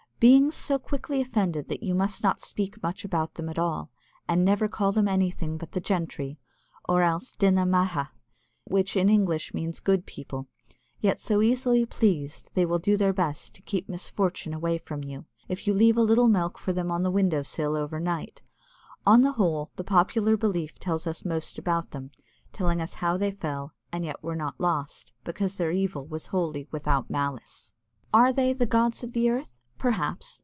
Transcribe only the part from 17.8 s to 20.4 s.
night. On the whole, the popular